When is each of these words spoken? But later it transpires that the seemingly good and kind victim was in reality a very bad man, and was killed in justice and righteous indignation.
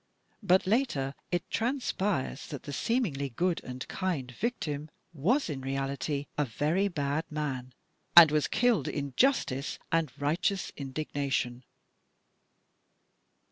But 0.41 0.65
later 0.65 1.13
it 1.31 1.47
transpires 1.51 2.47
that 2.47 2.63
the 2.63 2.73
seemingly 2.73 3.29
good 3.29 3.61
and 3.63 3.87
kind 3.87 4.31
victim 4.31 4.89
was 5.13 5.47
in 5.47 5.61
reality 5.61 6.25
a 6.39 6.43
very 6.43 6.87
bad 6.87 7.25
man, 7.31 7.71
and 8.17 8.31
was 8.31 8.47
killed 8.47 8.87
in 8.87 9.13
justice 9.15 9.77
and 9.91 10.11
righteous 10.19 10.71
indignation. 10.75 11.63